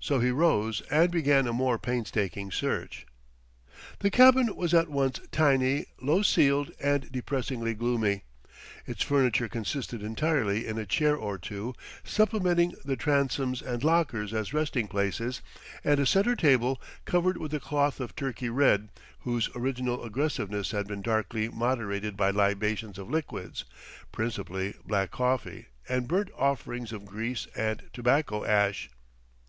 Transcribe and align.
So 0.00 0.18
he 0.18 0.32
rose 0.32 0.80
and 0.90 1.08
began 1.08 1.46
a 1.46 1.52
more 1.52 1.78
painstaking 1.78 2.50
search. 2.50 3.06
The 4.00 4.10
cabin 4.10 4.56
was 4.56 4.74
at 4.74 4.88
once 4.88 5.20
tiny, 5.30 5.86
low 6.02 6.22
ceiled, 6.22 6.72
and 6.82 7.12
depressingly 7.12 7.74
gloomy. 7.74 8.24
Its 8.88 9.04
furniture 9.04 9.46
consisted 9.48 10.02
entirely 10.02 10.66
in 10.66 10.78
a 10.78 10.84
chair 10.84 11.14
or 11.14 11.38
two, 11.38 11.76
supplementing 12.02 12.74
the 12.84 12.96
transoms 12.96 13.62
and 13.62 13.84
lockers 13.84 14.34
as 14.34 14.52
resting 14.52 14.88
places, 14.88 15.42
and 15.84 16.00
a 16.00 16.06
center 16.06 16.34
table 16.34 16.82
covered 17.04 17.36
with 17.38 17.54
a 17.54 17.60
cloth 17.60 18.00
of 18.00 18.16
turkey 18.16 18.48
red, 18.50 18.88
whose 19.20 19.48
original 19.54 20.02
aggressiveness 20.02 20.72
had 20.72 20.88
been 20.88 21.02
darkly 21.02 21.48
moderated 21.48 22.16
by 22.16 22.30
libations 22.30 22.98
of 22.98 23.08
liquids, 23.08 23.64
principally 24.10 24.74
black 24.84 25.12
coffee, 25.12 25.66
and 25.88 26.08
burnt 26.08 26.30
offerings 26.36 26.92
of 26.92 27.06
grease 27.06 27.46
and 27.54 27.84
tobacco 27.92 28.44
ash. 28.44 28.90